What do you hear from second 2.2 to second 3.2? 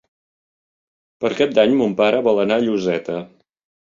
vol anar a Lloseta.